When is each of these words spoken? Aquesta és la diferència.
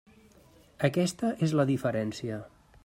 Aquesta 0.89 1.31
és 1.49 1.55
la 1.61 1.67
diferència. 1.73 2.43